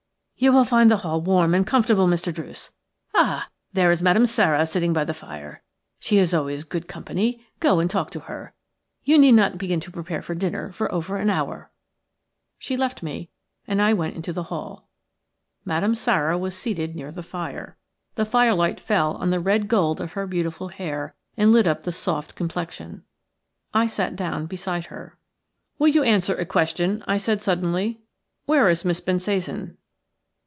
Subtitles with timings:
[0.37, 2.33] "You will find the hall warm and comfortable, Mr.
[2.33, 2.73] Druce.
[3.13, 3.47] Ah!
[3.73, 5.61] there is Madame Sara sitting by the fire;
[5.99, 7.45] she is always good company.
[7.59, 8.55] Go and talk to her.
[9.03, 11.69] You need not begin to prepare for dinner for over an hour."
[12.57, 13.29] She left me
[13.67, 14.87] and I went into the hall.
[15.63, 17.77] Madame Sara was seated near the fire.
[18.15, 21.91] The firelight fell on the red gold of her beautiful hair and lit up the
[21.91, 23.03] soft complexion.
[23.75, 25.19] I sat down beside her.
[25.77, 28.01] "Will you answer a question?" I said, suddenly.
[28.47, 29.77] "Where is Miss Bensasan?"